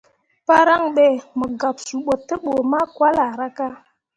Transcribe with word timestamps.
Paran 0.47 0.83
be, 0.95 1.07
mo 1.37 1.45
gab 1.59 1.75
suu 1.87 2.03
bo 2.05 2.13
tebǝ 2.27 2.51
makolahraka. 2.71 3.67